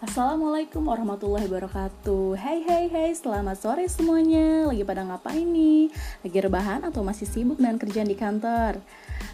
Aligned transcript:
Assalamualaikum 0.00 0.88
warahmatullahi 0.88 1.44
wabarakatuh 1.44 2.32
Hai 2.40 2.64
hai 2.64 2.88
hai 2.88 3.12
selamat 3.12 3.60
sore 3.60 3.84
semuanya 3.84 4.64
Lagi 4.72 4.80
pada 4.80 5.04
ngapain 5.04 5.44
nih? 5.44 5.92
Lagi 6.24 6.38
rebahan 6.40 6.88
atau 6.88 7.04
masih 7.04 7.28
sibuk 7.28 7.60
dengan 7.60 7.76
kerjaan 7.76 8.08
di 8.08 8.16
kantor? 8.16 8.80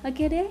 Oke 0.02 0.26
deh 0.26 0.50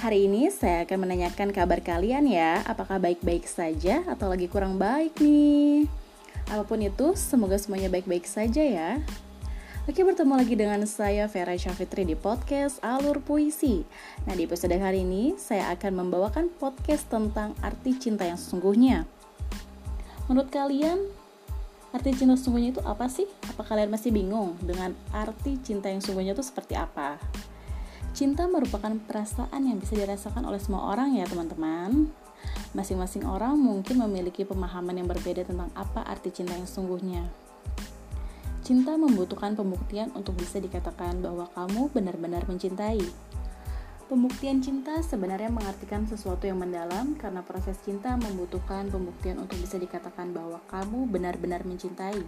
Hari 0.00 0.32
ini 0.32 0.48
saya 0.48 0.88
akan 0.88 0.96
menanyakan 0.96 1.52
kabar 1.52 1.84
kalian 1.84 2.24
ya 2.24 2.64
Apakah 2.64 2.96
baik-baik 2.96 3.44
saja 3.44 4.00
atau 4.08 4.32
lagi 4.32 4.48
kurang 4.48 4.80
baik 4.80 5.20
nih? 5.20 5.92
Apa 6.48 6.64
pun 6.64 6.80
itu, 6.80 7.12
semoga 7.12 7.60
semuanya 7.60 7.92
baik-baik 7.92 8.24
saja 8.24 8.64
ya 8.64 8.96
Oke, 9.84 10.00
bertemu 10.00 10.40
lagi 10.40 10.56
dengan 10.56 10.80
saya 10.88 11.28
Vera 11.28 11.52
Syafitri 11.52 12.08
di 12.08 12.16
podcast 12.16 12.80
Alur 12.80 13.20
Puisi. 13.20 13.84
Nah, 14.24 14.32
di 14.32 14.48
episode 14.48 14.72
hari 14.80 15.04
ini 15.04 15.36
saya 15.36 15.68
akan 15.76 16.00
membawakan 16.00 16.48
podcast 16.56 17.04
tentang 17.12 17.52
arti 17.60 17.92
cinta 18.00 18.24
yang 18.24 18.40
sesungguhnya. 18.40 19.04
Menurut 20.24 20.48
kalian, 20.48 20.98
arti 21.92 22.16
cinta 22.16 22.34
sesungguhnya 22.34 22.72
itu 22.72 22.82
apa 22.82 23.06
sih? 23.12 23.28
Apa 23.52 23.60
kalian 23.60 23.92
masih 23.92 24.08
bingung 24.08 24.56
dengan 24.64 24.96
arti 25.12 25.60
cinta 25.60 25.92
yang 25.92 26.00
sesungguhnya 26.00 26.32
itu 26.32 26.40
seperti 26.40 26.74
apa? 26.74 27.20
Cinta 28.14 28.46
merupakan 28.46 28.94
perasaan 28.94 29.66
yang 29.66 29.82
bisa 29.82 29.98
dirasakan 29.98 30.46
oleh 30.46 30.62
semua 30.62 30.94
orang 30.94 31.18
ya 31.18 31.26
teman-teman. 31.26 32.08
Masing-masing 32.72 33.26
orang 33.26 33.58
mungkin 33.58 34.00
memiliki 34.00 34.46
pemahaman 34.46 34.96
yang 34.96 35.08
berbeda 35.10 35.44
tentang 35.44 35.68
apa 35.74 36.06
arti 36.06 36.30
cinta 36.30 36.54
yang 36.54 36.64
sesungguhnya. 36.64 37.26
Cinta 38.64 38.96
membutuhkan 38.96 39.52
pembuktian 39.52 40.08
untuk 40.16 40.40
bisa 40.40 40.56
dikatakan 40.56 41.20
bahwa 41.20 41.52
kamu 41.52 41.92
benar-benar 41.92 42.48
mencintai. 42.48 43.02
Pembuktian 44.04 44.60
cinta 44.60 45.00
sebenarnya 45.00 45.48
mengartikan 45.48 46.04
sesuatu 46.04 46.44
yang 46.44 46.60
mendalam 46.60 47.16
karena 47.16 47.40
proses 47.40 47.80
cinta 47.80 48.12
membutuhkan 48.20 48.92
pembuktian 48.92 49.40
untuk 49.40 49.56
bisa 49.56 49.80
dikatakan 49.80 50.28
bahwa 50.28 50.60
kamu 50.68 51.08
benar-benar 51.08 51.64
mencintai. 51.64 52.20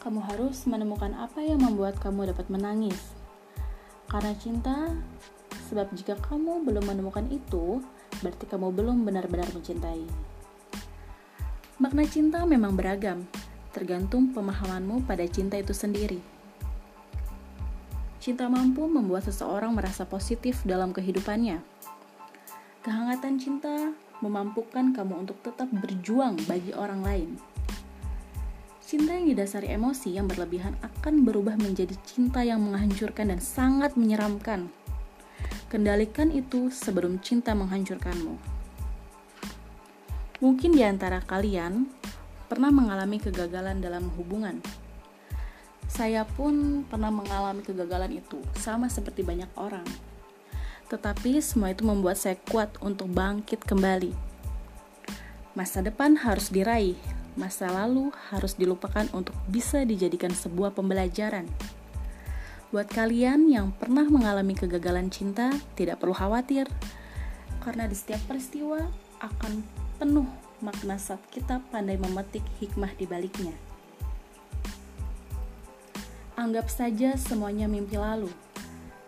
Kamu 0.00 0.20
harus 0.32 0.64
menemukan 0.64 1.12
apa 1.12 1.44
yang 1.44 1.60
membuat 1.60 2.00
kamu 2.00 2.32
dapat 2.32 2.48
menangis. 2.48 3.12
Karena 4.08 4.32
cinta, 4.40 4.96
sebab 5.68 5.92
jika 5.92 6.16
kamu 6.16 6.64
belum 6.64 6.88
menemukan 6.88 7.28
itu, 7.28 7.84
berarti 8.24 8.48
kamu 8.48 8.72
belum 8.72 9.04
benar-benar 9.04 9.52
mencintai. 9.52 10.08
Makna 11.76 12.08
cinta 12.08 12.48
memang 12.48 12.72
beragam, 12.72 13.28
tergantung 13.76 14.32
pemahamanmu 14.32 15.04
pada 15.04 15.28
cinta 15.28 15.60
itu 15.60 15.76
sendiri. 15.76 16.39
Cinta 18.20 18.52
mampu 18.52 18.84
membuat 18.84 19.24
seseorang 19.24 19.72
merasa 19.72 20.04
positif 20.04 20.60
dalam 20.68 20.92
kehidupannya. 20.92 21.64
Kehangatan 22.84 23.40
cinta 23.40 23.96
memampukan 24.20 24.92
kamu 24.92 25.24
untuk 25.24 25.40
tetap 25.40 25.72
berjuang 25.72 26.36
bagi 26.44 26.76
orang 26.76 27.00
lain. 27.00 27.30
Cinta 28.84 29.16
yang 29.16 29.24
didasari 29.24 29.72
emosi 29.72 30.12
yang 30.12 30.28
berlebihan 30.28 30.76
akan 30.84 31.24
berubah 31.24 31.56
menjadi 31.56 31.96
cinta 32.04 32.44
yang 32.44 32.60
menghancurkan 32.60 33.32
dan 33.32 33.40
sangat 33.40 33.96
menyeramkan. 33.96 34.68
Kendalikan 35.72 36.28
itu 36.28 36.68
sebelum 36.68 37.24
cinta 37.24 37.56
menghancurkanmu. 37.56 38.36
Mungkin 40.44 40.76
di 40.76 40.84
antara 40.84 41.24
kalian 41.24 41.88
pernah 42.52 42.68
mengalami 42.68 43.16
kegagalan 43.16 43.80
dalam 43.80 44.12
hubungan. 44.20 44.60
Saya 45.90 46.22
pun 46.22 46.86
pernah 46.86 47.10
mengalami 47.10 47.66
kegagalan 47.66 48.22
itu, 48.22 48.38
sama 48.54 48.86
seperti 48.86 49.26
banyak 49.26 49.50
orang. 49.58 49.82
Tetapi 50.86 51.42
semua 51.42 51.74
itu 51.74 51.82
membuat 51.82 52.14
saya 52.14 52.38
kuat 52.46 52.78
untuk 52.78 53.10
bangkit 53.10 53.66
kembali. 53.66 54.14
Masa 55.58 55.82
depan 55.82 56.14
harus 56.14 56.54
diraih, 56.54 56.94
masa 57.34 57.66
lalu 57.74 58.14
harus 58.30 58.54
dilupakan 58.54 59.10
untuk 59.10 59.34
bisa 59.50 59.82
dijadikan 59.82 60.30
sebuah 60.30 60.78
pembelajaran. 60.78 61.50
Buat 62.70 62.86
kalian 62.94 63.50
yang 63.50 63.74
pernah 63.74 64.06
mengalami 64.06 64.54
kegagalan 64.54 65.10
cinta, 65.10 65.50
tidak 65.74 65.98
perlu 65.98 66.14
khawatir, 66.14 66.70
karena 67.66 67.90
di 67.90 67.98
setiap 67.98 68.22
peristiwa 68.30 68.78
akan 69.18 69.66
penuh 69.98 70.26
makna 70.62 70.94
saat 71.02 71.20
kita 71.34 71.58
pandai 71.74 71.98
memetik 71.98 72.46
hikmah 72.62 72.94
di 72.94 73.10
baliknya. 73.10 73.69
Anggap 76.40 76.72
saja 76.72 77.20
semuanya 77.20 77.68
mimpi 77.68 78.00
lalu. 78.00 78.32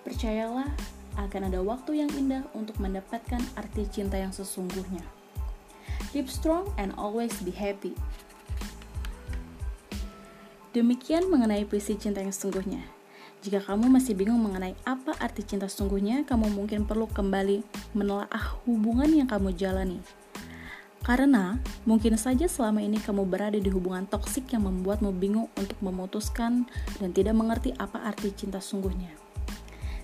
Percayalah, 0.05 0.69
akan 1.17 1.49
ada 1.49 1.65
waktu 1.65 2.05
yang 2.05 2.13
indah 2.13 2.45
untuk 2.53 2.77
mendapatkan 2.77 3.41
arti 3.57 3.89
cinta 3.89 4.21
yang 4.21 4.29
sesungguhnya. 4.29 5.01
Keep 6.13 6.29
strong 6.29 6.69
and 6.77 6.93
always 7.01 7.33
be 7.41 7.49
happy. 7.49 7.97
Demikian 10.77 11.33
mengenai 11.33 11.65
puisi 11.65 11.97
cinta 11.97 12.21
yang 12.21 12.37
sesungguhnya. 12.37 12.85
Jika 13.41 13.65
kamu 13.65 13.89
masih 13.89 14.13
bingung 14.13 14.45
mengenai 14.45 14.77
apa 14.85 15.17
arti 15.17 15.41
cinta 15.41 15.73
sesungguhnya, 15.73 16.29
kamu 16.29 16.53
mungkin 16.53 16.85
perlu 16.85 17.09
kembali 17.09 17.65
menelaah 17.97 18.61
hubungan 18.69 19.09
yang 19.09 19.25
kamu 19.33 19.57
jalani 19.57 20.05
karena 21.03 21.59
mungkin 21.83 22.15
saja 22.15 22.47
selama 22.47 22.83
ini 22.83 22.99
kamu 23.03 23.27
berada 23.27 23.59
di 23.59 23.71
hubungan 23.71 24.07
toksik 24.07 24.51
yang 24.55 24.67
membuatmu 24.67 25.11
bingung 25.15 25.51
untuk 25.59 25.79
memutuskan 25.83 26.67
dan 27.03 27.11
tidak 27.11 27.35
mengerti 27.35 27.75
apa 27.79 28.07
arti 28.07 28.31
cinta 28.31 28.63
sungguhnya. 28.63 29.11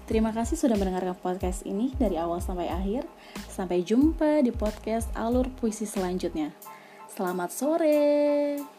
Terima 0.08 0.32
kasih 0.32 0.56
sudah 0.56 0.74
mendengarkan 0.80 1.14
podcast 1.20 1.68
ini 1.68 1.92
dari 2.00 2.16
awal 2.16 2.40
sampai 2.40 2.72
akhir. 2.72 3.04
Sampai 3.52 3.84
jumpa 3.84 4.40
di 4.40 4.50
podcast 4.50 5.12
Alur 5.12 5.52
Puisi 5.60 5.84
selanjutnya. 5.84 6.50
Selamat 7.12 7.52
sore. 7.52 8.77